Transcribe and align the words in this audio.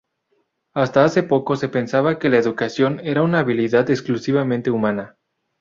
Hasta 0.73 1.03
hace 1.03 1.21
poco, 1.21 1.55
se 1.57 1.69
pensaba 1.69 2.17
que 2.17 2.29
la 2.29 2.39
educación 2.39 3.01
era 3.03 3.21
una 3.21 3.37
habilidad 3.37 3.87
exclusivamente 3.91 4.71
humana. 4.71 5.15